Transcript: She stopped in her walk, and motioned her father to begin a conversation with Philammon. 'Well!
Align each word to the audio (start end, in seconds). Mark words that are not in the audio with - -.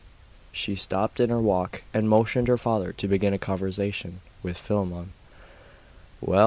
She 0.51 0.73
stopped 0.75 1.19
in 1.19 1.29
her 1.29 1.39
walk, 1.39 1.83
and 1.93 2.09
motioned 2.09 2.47
her 2.47 2.57
father 2.57 2.91
to 2.91 3.07
begin 3.07 3.35
a 3.35 3.37
conversation 3.37 4.21
with 4.41 4.57
Philammon. 4.57 5.13
'Well! 6.21 6.39